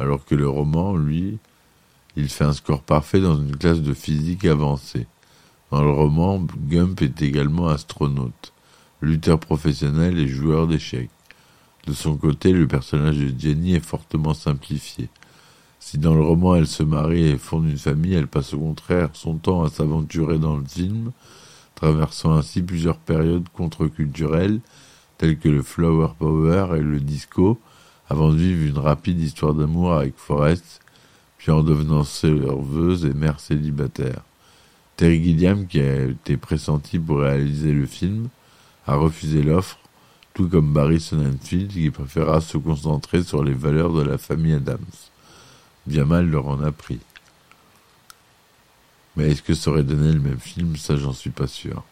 alors 0.00 0.24
que 0.24 0.34
le 0.34 0.48
roman, 0.48 0.96
lui, 0.96 1.38
il 2.16 2.28
fait 2.28 2.42
un 2.42 2.52
score 2.52 2.82
parfait 2.82 3.20
dans 3.20 3.40
une 3.40 3.56
classe 3.56 3.80
de 3.80 3.94
physique 3.94 4.44
avancée. 4.44 5.06
Dans 5.70 5.84
le 5.84 5.92
roman, 5.92 6.44
Gump 6.68 7.00
est 7.00 7.22
également 7.22 7.68
astronaute, 7.68 8.52
lutteur 9.00 9.38
professionnel 9.38 10.18
et 10.18 10.26
joueur 10.26 10.66
d'échecs. 10.66 11.10
De 11.86 11.92
son 11.92 12.16
côté, 12.16 12.50
le 12.50 12.66
personnage 12.66 13.18
de 13.18 13.32
Jenny 13.38 13.76
est 13.76 13.80
fortement 13.80 14.34
simplifié. 14.34 15.08
Si 15.88 15.98
dans 15.98 16.16
le 16.16 16.22
roman 16.22 16.56
elle 16.56 16.66
se 16.66 16.82
marie 16.82 17.28
et 17.28 17.38
fonde 17.38 17.68
une 17.68 17.78
famille, 17.78 18.14
elle 18.14 18.26
passe 18.26 18.54
au 18.54 18.58
contraire 18.58 19.10
son 19.12 19.36
temps 19.36 19.62
à 19.62 19.68
s'aventurer 19.68 20.36
dans 20.36 20.56
le 20.56 20.64
film, 20.64 21.12
traversant 21.76 22.34
ainsi 22.34 22.60
plusieurs 22.60 22.96
périodes 22.96 23.48
contre-culturelles 23.50 24.58
telles 25.16 25.38
que 25.38 25.48
le 25.48 25.62
flower 25.62 26.08
power 26.18 26.76
et 26.76 26.80
le 26.80 26.98
disco, 26.98 27.60
avant 28.08 28.32
de 28.32 28.36
vivre 28.36 28.66
une 28.68 28.78
rapide 28.78 29.20
histoire 29.20 29.54
d'amour 29.54 29.92
avec 29.92 30.14
Forrest, 30.16 30.80
puis 31.38 31.52
en 31.52 31.62
devenant 31.62 32.02
serveuse 32.02 33.04
et 33.04 33.14
mère 33.14 33.38
célibataire. 33.38 34.22
Terry 34.96 35.22
Gilliam, 35.22 35.68
qui 35.68 35.78
a 35.78 36.06
été 36.06 36.36
pressenti 36.36 36.98
pour 36.98 37.20
réaliser 37.20 37.70
le 37.70 37.86
film, 37.86 38.26
a 38.88 38.96
refusé 38.96 39.40
l'offre, 39.40 39.78
tout 40.34 40.48
comme 40.48 40.72
Barry 40.72 40.98
Sonnenfeld, 40.98 41.68
qui 41.68 41.92
préféra 41.92 42.40
se 42.40 42.58
concentrer 42.58 43.22
sur 43.22 43.44
les 43.44 43.54
valeurs 43.54 43.92
de 43.92 44.02
la 44.02 44.18
famille 44.18 44.54
Adams 44.54 44.80
bien 45.86 46.04
mal 46.04 46.28
leur 46.28 46.46
en 46.48 46.62
a 46.62 46.72
pris. 46.72 47.00
Mais 49.16 49.30
est-ce 49.30 49.42
que 49.42 49.54
ça 49.54 49.70
aurait 49.70 49.82
donné 49.82 50.12
le 50.12 50.20
même 50.20 50.38
film? 50.38 50.76
Ça, 50.76 50.96
j'en 50.96 51.12
suis 51.12 51.30
pas 51.30 51.46
sûr. 51.46 51.82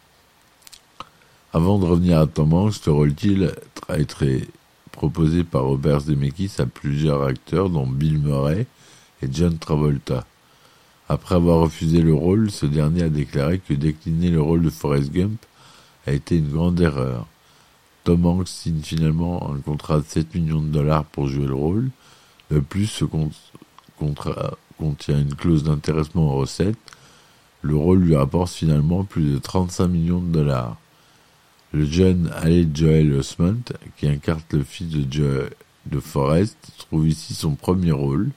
Avant 1.52 1.78
de 1.78 1.86
revenir 1.86 2.18
à 2.18 2.26
Tom 2.26 2.52
Hanks, 2.52 2.74
ce 2.74 2.90
rôle-t-il 2.90 3.52
a 3.88 3.98
été 3.98 4.48
proposé 4.92 5.44
par 5.44 5.64
Robert 5.64 6.00
Zemeckis 6.00 6.52
à 6.58 6.66
plusieurs 6.66 7.22
acteurs, 7.22 7.70
dont 7.70 7.86
Bill 7.86 8.18
Murray 8.18 8.66
et 9.22 9.28
John 9.30 9.56
Travolta. 9.58 10.26
Après 11.08 11.34
avoir 11.34 11.60
refusé 11.60 12.02
le 12.02 12.14
rôle, 12.14 12.50
ce 12.50 12.66
dernier 12.66 13.04
a 13.04 13.08
déclaré 13.08 13.58
que 13.58 13.74
décliner 13.74 14.30
le 14.30 14.40
rôle 14.40 14.62
de 14.62 14.70
Forrest 14.70 15.12
Gump 15.12 15.44
a 16.06 16.12
été 16.12 16.36
une 16.36 16.50
grande 16.50 16.80
erreur. 16.80 17.26
Tom 18.04 18.26
Hanks 18.26 18.48
signe 18.48 18.82
finalement 18.82 19.50
un 19.50 19.60
contrat 19.60 19.98
de 19.98 20.04
7 20.06 20.34
millions 20.34 20.60
de 20.60 20.68
dollars 20.68 21.04
pour 21.04 21.28
jouer 21.28 21.46
le 21.46 21.54
rôle. 21.54 21.90
De 22.50 22.60
plus, 22.60 22.86
ce, 22.86 23.04
contient 24.78 25.18
une 25.18 25.34
clause 25.34 25.64
d'intéressement 25.64 26.34
aux 26.34 26.38
recettes, 26.38 26.76
le 27.62 27.76
rôle 27.76 28.00
lui 28.00 28.14
rapporte 28.14 28.52
finalement 28.52 29.04
plus 29.04 29.32
de 29.32 29.38
35 29.38 29.88
millions 29.88 30.20
de 30.20 30.30
dollars. 30.30 30.76
Le 31.72 31.86
jeune 31.86 32.30
Haley 32.36 32.68
Joel 32.72 33.12
Osment, 33.14 33.62
qui 33.96 34.06
incarne 34.06 34.42
le 34.52 34.62
fils 34.62 34.88
de 34.90 35.48
de 35.86 36.00
Forrest 36.00 36.56
trouve 36.78 37.08
ici 37.08 37.34
son 37.34 37.54
premier 37.56 37.92
rôle. 37.92 38.30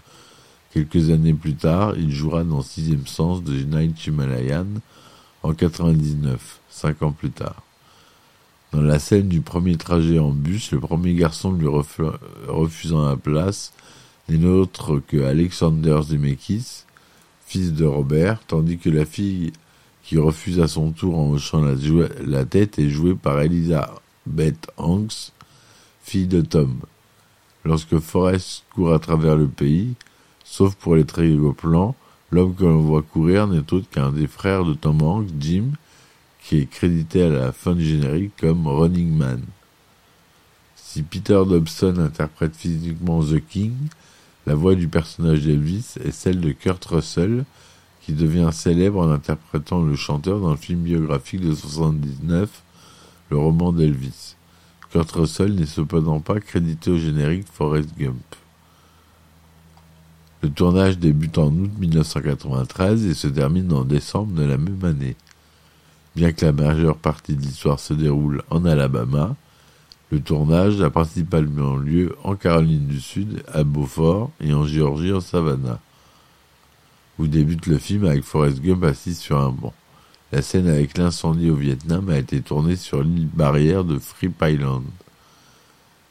Quelques 0.73 1.09
années 1.09 1.33
plus 1.33 1.55
tard, 1.55 1.93
il 1.97 2.11
jouera 2.11 2.43
dans 2.43 2.61
Sixième 2.61 3.07
Sens 3.07 3.43
de 3.43 3.53
Night 3.53 4.05
Himalayan 4.05 4.67
en 5.43 5.53
99, 5.53 6.59
cinq 6.69 7.01
ans 7.01 7.11
plus 7.11 7.31
tard. 7.31 7.61
Dans 8.73 8.81
la 8.81 8.99
scène 8.99 9.29
du 9.29 9.41
premier 9.41 9.77
trajet 9.77 10.19
en 10.19 10.31
bus, 10.31 10.71
le 10.71 10.79
premier 10.79 11.13
garçon 11.13 11.53
lui 11.53 11.67
refusant 11.67 13.07
la 13.07 13.15
place 13.15 13.71
n'est 14.29 14.45
autre 14.45 14.99
que 14.99 15.23
Alexander 15.23 15.99
Zemeckis, 16.03 16.83
fils 17.45 17.73
de 17.73 17.85
Robert, 17.85 18.41
tandis 18.45 18.77
que 18.77 18.89
la 18.89 19.05
fille 19.05 19.53
qui 20.03 20.17
refuse 20.17 20.59
à 20.59 20.67
son 20.67 20.91
tour 20.91 21.17
en 21.17 21.31
hochant 21.31 21.61
la, 22.25 22.45
tête 22.45 22.79
est 22.79 22.89
jouée 22.89 23.15
par 23.15 23.41
Elizabeth 23.41 24.69
Hanks, 24.77 25.31
fille 26.03 26.27
de 26.27 26.41
Tom. 26.41 26.79
Lorsque 27.63 27.99
Forrest 27.99 28.63
court 28.73 28.93
à 28.93 28.99
travers 28.99 29.35
le 29.35 29.47
pays, 29.47 29.93
sauf 30.43 30.75
pour 30.75 30.95
les 30.95 31.03
plans, 31.03 31.95
l'homme 32.31 32.55
que 32.55 32.65
l'on 32.65 32.81
voit 32.81 33.01
courir 33.01 33.47
n'est 33.47 33.73
autre 33.73 33.89
qu'un 33.89 34.11
des 34.11 34.27
frères 34.27 34.65
de 34.65 34.73
Tom 34.73 35.01
Hanks, 35.01 35.29
Jim, 35.39 35.71
qui 36.41 36.59
est 36.59 36.69
crédité 36.69 37.23
à 37.23 37.29
la 37.29 37.51
fin 37.51 37.73
du 37.73 37.85
générique 37.85 38.31
comme 38.39 38.67
Running 38.67 39.15
Man. 39.15 39.43
Si 40.75 41.03
Peter 41.03 41.41
Dobson 41.45 41.97
interprète 41.99 42.55
physiquement 42.55 43.21
The 43.21 43.45
King, 43.45 43.73
la 44.47 44.55
voix 44.55 44.75
du 44.75 44.87
personnage 44.87 45.41
d'Elvis 45.41 45.95
est 46.05 46.11
celle 46.11 46.39
de 46.39 46.53
Kurt 46.53 46.83
Russell, 46.85 47.43
qui 48.01 48.13
devient 48.13 48.49
célèbre 48.53 49.01
en 49.01 49.11
interprétant 49.11 49.81
le 49.81 49.97
chanteur 49.97 50.39
dans 50.39 50.51
le 50.51 50.57
film 50.57 50.79
biographique 50.79 51.41
de 51.41 51.53
79, 51.53 52.63
le 53.29 53.37
roman 53.37 53.73
d'Elvis. 53.73 54.37
Kurt 54.89 55.11
Russell 55.11 55.53
n'est 55.55 55.65
cependant 55.65 56.21
pas 56.21 56.39
crédité 56.39 56.91
au 56.91 56.97
générique 56.97 57.45
Forrest 57.51 57.89
Gump. 57.99 58.23
Le 60.41 60.49
tournage 60.49 60.97
débute 60.97 61.37
en 61.39 61.47
août 61.47 61.71
1993 61.77 63.05
et 63.05 63.15
se 63.15 63.27
termine 63.27 63.73
en 63.73 63.83
décembre 63.83 64.31
de 64.31 64.43
la 64.43 64.57
même 64.57 64.85
année. 64.85 65.17
Bien 66.15 66.31
que 66.31 66.45
la 66.45 66.53
majeure 66.53 66.97
partie 66.97 67.35
de 67.35 67.41
l'histoire 67.41 67.81
se 67.81 67.93
déroule 67.93 68.41
en 68.49 68.63
Alabama, 68.63 69.35
le 70.09 70.21
tournage 70.21 70.79
a 70.81 70.89
principalement 70.89 71.75
lieu 71.75 72.15
en 72.23 72.35
Caroline 72.35 72.87
du 72.87 73.01
Sud, 73.01 73.43
à 73.51 73.65
Beaufort, 73.65 74.31
et 74.39 74.53
en 74.53 74.65
Géorgie, 74.65 75.11
en 75.11 75.19
Savannah, 75.19 75.79
où 77.19 77.27
débute 77.27 77.65
le 77.65 77.77
film 77.77 78.05
avec 78.05 78.23
Forrest 78.23 78.61
Gump 78.61 78.85
assis 78.85 79.15
sur 79.15 79.37
un 79.37 79.49
banc. 79.49 79.73
La 80.31 80.41
scène 80.41 80.67
avec 80.67 80.97
l'incendie 80.97 81.49
au 81.49 81.55
Vietnam 81.55 82.09
a 82.09 82.17
été 82.17 82.41
tournée 82.41 82.77
sur 82.77 83.03
l'île 83.03 83.27
barrière 83.27 83.83
de 83.83 83.99
Free 83.99 84.31
Island. 84.41 84.83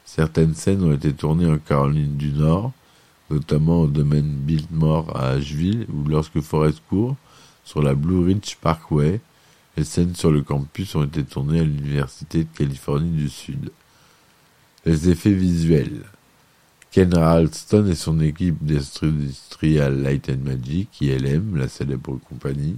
Certaines 0.05 0.53
scènes 0.53 0.83
ont 0.83 0.93
été 0.93 1.13
tournées 1.13 1.49
en 1.49 1.57
Caroline 1.57 2.17
du 2.17 2.31
Nord, 2.31 2.73
notamment 3.31 3.81
au 3.81 3.87
domaine 3.87 4.29
Biltmore 4.29 5.15
à 5.17 5.29
Asheville, 5.29 5.87
où 5.91 6.07
lorsque 6.07 6.41
Forrest 6.41 6.81
court 6.87 7.15
sur 7.63 7.81
la 7.81 7.95
Blue 7.95 8.23
Ridge 8.23 8.57
Parkway, 8.61 9.19
les 9.75 9.83
scènes 9.83 10.15
sur 10.15 10.31
le 10.31 10.41
campus 10.41 10.95
ont 10.95 11.03
été 11.03 11.23
tournées 11.23 11.61
à 11.61 11.63
l'Université 11.63 12.43
de 12.43 12.57
Californie 12.57 13.09
du 13.09 13.29
Sud. 13.29 13.71
Les 14.85 15.09
effets 15.09 15.33
visuels. 15.33 16.03
Ken 16.91 17.13
Ralston 17.13 17.87
et 17.87 17.95
son 17.95 18.19
équipe 18.19 18.63
d'Industrial 18.63 20.01
Light 20.01 20.29
and 20.29 20.43
Magic, 20.43 21.01
ILM, 21.01 21.57
la 21.57 21.67
célèbre 21.67 22.17
compagnie, 22.29 22.77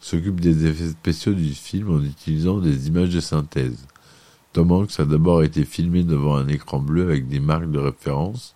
s'occupent 0.00 0.40
des 0.40 0.66
effets 0.66 0.90
spéciaux 0.90 1.34
du 1.34 1.54
film 1.54 1.90
en 1.90 2.02
utilisant 2.02 2.58
des 2.58 2.88
images 2.88 3.10
de 3.10 3.20
synthèse. 3.20 3.86
Tom 4.52 4.72
Hanks 4.72 4.98
a 4.98 5.04
d'abord 5.04 5.42
été 5.42 5.64
filmé 5.64 6.02
devant 6.02 6.36
un 6.36 6.48
écran 6.48 6.80
bleu 6.80 7.04
avec 7.04 7.28
des 7.28 7.40
marques 7.40 7.70
de 7.70 7.78
référence 7.78 8.54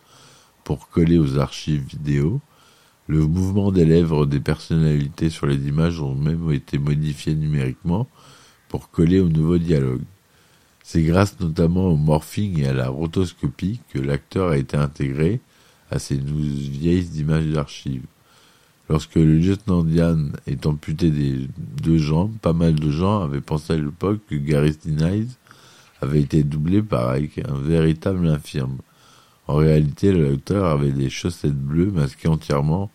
pour 0.65 0.89
coller 0.89 1.19
aux 1.19 1.39
archives 1.39 1.85
vidéo, 1.87 2.41
le 3.07 3.27
mouvement 3.27 3.71
des 3.71 3.85
lèvres 3.85 4.25
des 4.25 4.41
personnalités 4.41 5.29
sur 5.29 5.47
les 5.47 5.69
images 5.69 6.01
ont 6.01 6.15
même 6.15 6.51
été 6.51 6.79
modifiés 6.79 7.35
numériquement 7.35 8.09
pour 8.69 8.91
coller 8.91 9.21
au 9.21 9.29
nouveau 9.29 9.59
dialogue. 9.59 10.01
C'est 10.87 11.03
grâce 11.03 11.41
notamment 11.41 11.87
au 11.87 11.97
morphing 11.97 12.61
et 12.61 12.67
à 12.67 12.75
la 12.75 12.91
rotoscopie 12.91 13.81
que 13.89 13.99
l'acteur 13.99 14.51
a 14.51 14.59
été 14.59 14.77
intégré 14.77 15.41
à 15.91 15.99
ces 15.99 16.17
vieilles 16.17 17.09
images 17.19 17.47
d'archives. 17.47 18.05
Lorsque 18.91 19.15
le 19.15 19.39
lieutenant 19.39 19.83
Diane 19.83 20.37
est 20.47 20.67
amputé 20.67 21.11
des 21.11 21.49
deux 21.83 21.97
jambes, 21.97 22.37
pas 22.43 22.53
mal 22.53 22.75
de 22.75 22.91
gens 22.91 23.23
avaient 23.23 23.41
pensé 23.41 23.73
à 23.73 23.77
l'époque 23.77 24.21
que 24.29 24.35
Gary 24.35 24.75
Sinise 24.79 25.39
avait 26.03 26.21
été 26.21 26.43
doublé 26.43 26.83
par 26.83 27.13
un 27.13 27.59
véritable 27.63 28.29
infirme. 28.29 28.77
En 29.47 29.55
réalité, 29.55 30.13
l'acteur 30.13 30.67
avait 30.67 30.93
des 30.93 31.09
chaussettes 31.09 31.59
bleues 31.59 31.93
masquées 31.93 32.29
entièrement 32.29 32.91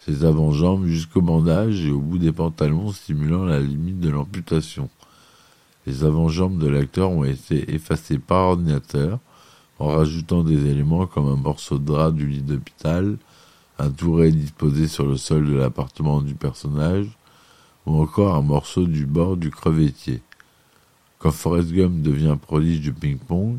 ses 0.00 0.26
avant-jambes 0.26 0.84
jusqu'au 0.84 1.22
bandage 1.22 1.86
et 1.86 1.92
au 1.92 2.00
bout 2.00 2.18
des 2.18 2.32
pantalons 2.32 2.92
simulant 2.92 3.46
la 3.46 3.60
limite 3.60 4.00
de 4.00 4.10
l'amputation. 4.10 4.90
Les 5.86 6.04
avant-jambes 6.04 6.58
de 6.58 6.68
l'acteur 6.68 7.10
ont 7.10 7.24
été 7.24 7.74
effacées 7.74 8.18
par 8.18 8.50
ordinateur 8.50 9.18
en 9.78 9.88
rajoutant 9.88 10.44
des 10.44 10.66
éléments 10.70 11.06
comme 11.06 11.28
un 11.28 11.36
morceau 11.36 11.78
de 11.78 11.84
drap 11.84 12.12
du 12.12 12.26
lit 12.26 12.42
d'hôpital, 12.42 13.16
un 13.78 13.90
touret 13.90 14.30
disposé 14.30 14.86
sur 14.86 15.06
le 15.06 15.16
sol 15.16 15.46
de 15.46 15.54
l'appartement 15.54 16.20
du 16.20 16.34
personnage, 16.34 17.08
ou 17.86 18.00
encore 18.00 18.36
un 18.36 18.42
morceau 18.42 18.86
du 18.86 19.06
bord 19.06 19.36
du 19.36 19.50
crevettier. 19.50 20.22
Quand 21.18 21.32
Forrest 21.32 21.72
Gump 21.72 22.02
devient 22.02 22.36
prodige 22.40 22.80
du 22.80 22.92
ping-pong, 22.92 23.58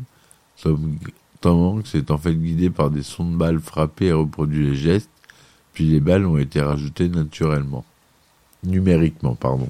Tom 0.62 0.98
Hanks 1.44 1.94
est 1.94 2.10
en 2.10 2.16
fait 2.16 2.34
guidé 2.34 2.70
par 2.70 2.90
des 2.90 3.02
sons 3.02 3.30
de 3.30 3.36
balles 3.36 3.60
frappés 3.60 4.06
et 4.06 4.12
reproduit 4.12 4.68
les 4.68 4.76
gestes, 4.76 5.10
puis 5.74 5.84
les 5.84 6.00
balles 6.00 6.24
ont 6.24 6.38
été 6.38 6.62
rajoutées 6.62 7.08
naturellement. 7.08 7.84
Numériquement, 8.62 9.34
pardon. 9.34 9.68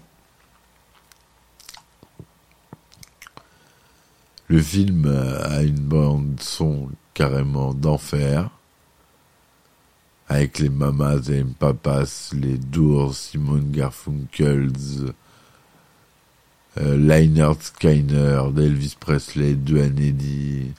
Le 4.48 4.60
film 4.60 5.06
a 5.06 5.62
une 5.62 5.80
bande 5.80 6.38
son 6.38 6.90
carrément 7.14 7.72
d'enfer, 7.72 8.50
avec 10.28 10.58
les 10.58 10.68
mamas 10.68 11.20
et 11.28 11.38
les 11.38 11.44
papas, 11.44 12.30
les 12.34 12.58
Doors, 12.58 13.14
Simone 13.14 13.70
Garfunkels, 13.70 15.12
euh, 16.76 16.96
Leinert 16.96 17.62
Skyner, 17.62 18.42
Elvis 18.56 18.96
Presley, 18.98 19.54
Duane 19.54 19.98
Eddy, 19.98 20.72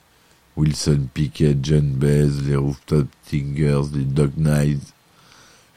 Wilson 0.56 1.08
Pickett, 1.12 1.58
John 1.64 1.90
Baez, 1.90 2.42
les 2.46 2.56
Rooftop 2.56 3.08
Tingers, 3.28 3.90
les 3.94 4.04
Dog 4.04 4.32
Knights, 4.36 4.94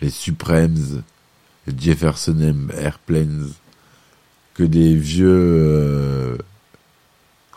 les 0.01 0.09
Supremes, 0.09 1.03
les 1.65 1.73
Jefferson 1.77 2.69
Airplanes, 2.73 3.49
que 4.53 4.63
des 4.63 4.95
vieux 4.95 5.27
euh, 5.29 6.37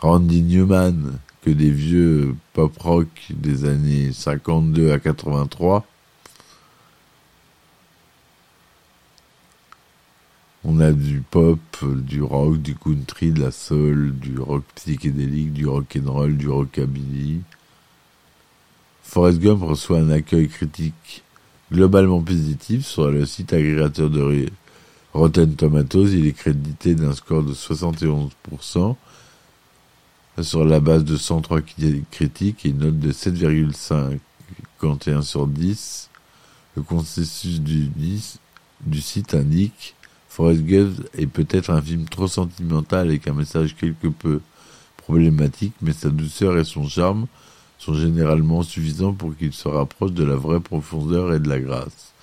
Randy 0.03 0.41
Newman, 0.41 1.17
que 1.43 1.49
des 1.49 1.71
vieux 1.71 2.35
pop 2.51 2.77
rock 2.77 3.07
des 3.29 3.63
années 3.63 4.11
52 4.11 4.91
à 4.91 4.99
83. 4.99 5.85
On 10.65 10.81
a 10.81 10.91
du 10.91 11.21
pop, 11.21 11.57
du 11.81 12.21
rock, 12.21 12.61
du 12.61 12.75
country, 12.75 13.31
de 13.31 13.39
la 13.39 13.51
soul, 13.51 14.13
du 14.19 14.37
rock 14.39 14.65
psychédélique, 14.75 15.53
du 15.53 15.67
rock 15.67 15.97
and 15.97 16.11
roll, 16.11 16.35
du 16.35 16.49
rockabilly. 16.49 17.39
Forrest 19.03 19.39
Gump 19.39 19.63
reçoit 19.63 19.99
un 19.99 20.09
accueil 20.09 20.49
critique 20.49 21.23
globalement 21.71 22.21
positif 22.21 22.85
sur 22.85 23.09
le 23.09 23.25
site 23.25 23.53
agrégateur 23.53 24.09
de 24.09 24.47
Rotten 25.13 25.55
Tomatoes. 25.55 26.11
Il 26.11 26.27
est 26.27 26.33
crédité 26.33 26.93
d'un 26.93 27.13
score 27.13 27.43
de 27.43 27.53
71% 27.53 28.97
sur 30.41 30.65
la 30.65 30.79
base 30.79 31.03
de 31.03 31.17
103 31.17 31.61
critiques 32.09 32.65
et 32.65 32.69
une 32.69 32.79
note 32.79 32.97
de 32.99 33.11
7,51 33.11 35.21
sur 35.21 35.45
10. 35.47 36.09
Le 36.75 36.81
consensus 36.81 37.61
du, 37.61 37.91
site 38.99 39.35
indique 39.35 39.93
Forrest 40.27 40.63
Gump 40.63 41.07
est 41.15 41.27
peut-être 41.27 41.69
un 41.69 41.79
film 41.81 42.05
trop 42.05 42.27
sentimental 42.27 43.09
avec 43.09 43.27
un 43.27 43.33
message 43.33 43.75
quelque 43.75 44.07
peu 44.07 44.41
problématique, 44.97 45.75
mais 45.81 45.93
sa 45.93 46.09
douceur 46.09 46.57
et 46.57 46.63
son 46.63 46.87
charme 46.87 47.27
sont 47.77 47.93
généralement 47.93 48.63
suffisants 48.63 49.13
pour 49.13 49.37
qu'il 49.37 49.53
se 49.53 49.67
rapproche 49.67 50.13
de 50.13 50.23
la 50.23 50.35
vraie 50.35 50.61
profondeur 50.61 51.31
et 51.33 51.39
de 51.39 51.49
la 51.49 51.59
grâce. 51.59 52.13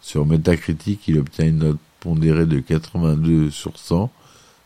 Sur 0.00 0.24
Metacritic, 0.24 1.06
il 1.08 1.18
obtient 1.18 1.46
une 1.46 1.58
note 1.58 1.78
pondérée 2.00 2.46
de 2.46 2.60
82 2.60 3.50
sur 3.50 3.78
100 3.78 4.10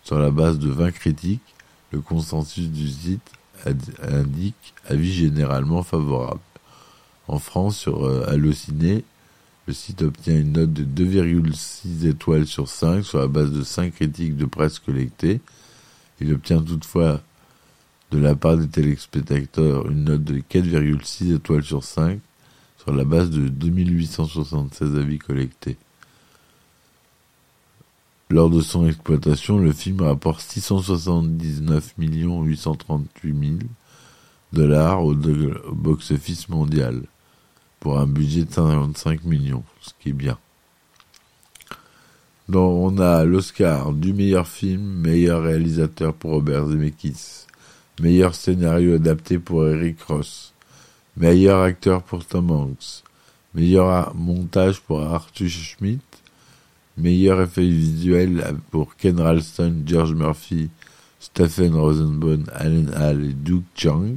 sur 0.04 0.20
la 0.20 0.30
base 0.30 0.60
de 0.60 0.68
20 0.68 0.92
critiques. 0.92 1.55
Le 1.96 2.02
consensus 2.02 2.68
du 2.68 2.90
site 2.90 3.32
indique 4.02 4.74
avis 4.86 5.14
généralement 5.14 5.82
favorable. 5.82 6.40
En 7.26 7.38
France, 7.38 7.78
sur 7.78 8.04
euh, 8.04 8.22
Allociné, 8.28 9.02
le 9.66 9.72
site 9.72 10.02
obtient 10.02 10.38
une 10.38 10.52
note 10.52 10.74
de 10.74 10.84
2,6 10.84 12.06
étoiles 12.06 12.46
sur 12.46 12.68
5 12.68 13.02
sur 13.02 13.18
la 13.18 13.28
base 13.28 13.50
de 13.50 13.62
5 13.62 13.94
critiques 13.94 14.36
de 14.36 14.44
presse 14.44 14.78
collectées. 14.78 15.40
Il 16.20 16.34
obtient 16.34 16.60
toutefois 16.60 17.22
de 18.10 18.18
la 18.18 18.36
part 18.36 18.58
des 18.58 18.68
téléspectateurs 18.68 19.90
une 19.90 20.04
note 20.04 20.22
de 20.22 20.40
4,6 20.40 21.34
étoiles 21.34 21.64
sur 21.64 21.82
5 21.82 22.20
sur 22.76 22.92
la 22.92 23.04
base 23.04 23.30
de 23.30 23.48
2876 23.48 24.96
avis 24.96 25.18
collectés. 25.18 25.78
Lors 28.28 28.50
de 28.50 28.60
son 28.60 28.88
exploitation, 28.88 29.58
le 29.58 29.72
film 29.72 30.00
rapporte 30.00 30.40
679 30.40 31.94
838 31.96 33.34
000 33.38 33.54
dollars 34.52 35.04
au, 35.04 35.14
box-office 35.14 36.48
mondial 36.48 37.02
pour 37.78 38.00
un 38.00 38.06
budget 38.06 38.44
de 38.44 38.52
55 38.52 39.22
millions, 39.22 39.62
ce 39.80 39.90
qui 40.00 40.08
est 40.08 40.12
bien. 40.12 40.38
Donc 42.48 42.92
on 42.92 42.98
a 42.98 43.24
l'Oscar 43.24 43.92
du 43.92 44.12
meilleur 44.12 44.48
film, 44.48 44.82
meilleur 44.82 45.44
réalisateur 45.44 46.12
pour 46.12 46.32
Robert 46.32 46.66
Zemeckis, 46.66 47.46
meilleur 48.00 48.34
scénario 48.34 48.96
adapté 48.96 49.38
pour 49.38 49.68
Eric 49.68 50.02
Ross, 50.02 50.52
meilleur 51.16 51.62
acteur 51.62 52.02
pour 52.02 52.24
Tom 52.24 52.50
Hanks, 52.50 53.04
meilleur 53.54 54.14
montage 54.16 54.80
pour 54.80 55.00
Arthur 55.02 55.48
Schmidt, 55.48 56.02
meilleur 56.96 57.40
effet 57.42 57.68
visuel 57.68 58.42
pour 58.70 58.96
Ken 58.96 59.20
Ralston, 59.20 59.82
George 59.86 60.14
Murphy, 60.14 60.70
Stephen 61.20 61.74
Rosenbaum, 61.74 62.44
Alan 62.54 62.86
Hall 62.94 63.24
et 63.24 63.32
Doug 63.32 63.62
Chang. 63.74 64.16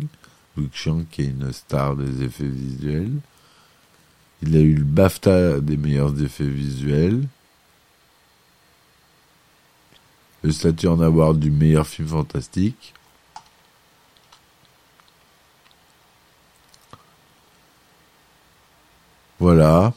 Doug 0.58 0.70
Chang 0.74 1.04
qui 1.10 1.24
est 1.24 1.26
une 1.26 1.52
star 1.52 1.96
des 1.96 2.24
effets 2.24 2.44
visuels. 2.46 3.20
Il 4.42 4.56
a 4.56 4.60
eu 4.60 4.76
le 4.76 4.86
BAFTA 4.86 5.60
des 5.60 5.78
meilleurs 5.78 6.22
effets 6.22 6.46
visuels. 6.46 7.28
Le 10.44 10.52
statut 10.52 10.88
en 10.88 11.02
avoir 11.02 11.34
du 11.34 11.52
meilleur 11.52 11.86
film 11.86 12.08
fantastique. 12.08 12.94
Voilà. 19.40 19.94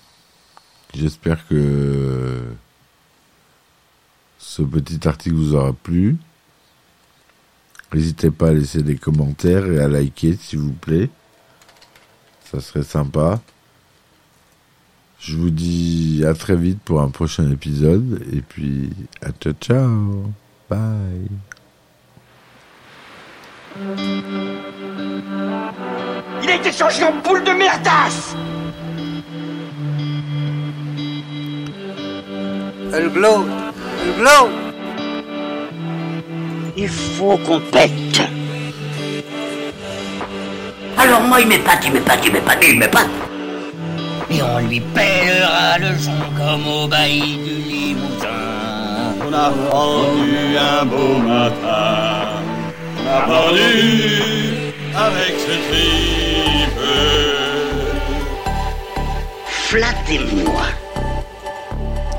J'espère 0.94 1.46
que 1.46 2.54
ce 4.56 4.60
petit 4.60 5.08
article 5.08 5.34
vous 5.34 5.54
aura 5.54 5.72
plu. 5.72 6.16
N'hésitez 7.94 8.30
pas 8.30 8.48
à 8.48 8.52
laisser 8.52 8.82
des 8.82 8.96
commentaires 8.96 9.66
et 9.66 9.80
à 9.80 9.88
liker 9.88 10.36
s'il 10.36 10.58
vous 10.58 10.74
plaît. 10.74 11.08
Ça 12.44 12.60
serait 12.60 12.82
sympa. 12.82 13.40
Je 15.20 15.38
vous 15.38 15.48
dis 15.48 16.22
à 16.26 16.34
très 16.34 16.56
vite 16.56 16.80
pour 16.84 17.00
un 17.00 17.08
prochain 17.08 17.50
épisode. 17.50 18.22
Et 18.30 18.42
puis, 18.42 18.90
à 19.22 19.30
ciao 19.30 19.54
ciao. 19.58 20.30
Bye. 20.68 21.28
Il 26.42 26.50
a 26.50 26.56
été 26.56 26.72
changé 26.72 27.04
en 27.04 27.22
boule 27.22 27.42
de 27.42 27.52
merdasse 27.52 28.36
Elle 32.94 33.10
glow, 33.10 33.46
Il 36.76 36.88
faut 36.88 37.36
qu'on 37.38 37.60
pète. 37.60 38.22
Alors 40.98 41.20
moi, 41.22 41.40
il 41.40 41.46
m'épate, 41.46 41.84
il 41.84 41.92
m'épate, 41.92 42.20
il 42.24 42.32
m'épate, 42.32 42.64
il 42.68 42.78
m'épate. 42.78 43.08
Et 44.30 44.42
on 44.42 44.58
lui 44.58 44.80
pèlera 44.80 45.78
le 45.78 45.98
son 45.98 46.12
comme 46.36 46.66
au 46.66 46.88
bailli 46.88 47.36
du 47.36 47.54
Limousin. 47.70 48.28
On 49.26 49.32
a 49.32 49.48
rendu 49.70 50.56
un 50.56 50.84
beau 50.84 51.18
matin. 51.18 52.28
On 52.98 53.08
a 53.08 53.20
pendu 53.20 54.72
avec 54.96 55.34
ce 55.38 55.54
tripe. 55.68 56.82
Flattez-moi. 59.46 60.81